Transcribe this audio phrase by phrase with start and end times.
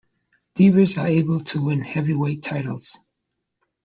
[0.55, 2.97] Divas are able to win heavyweight titles.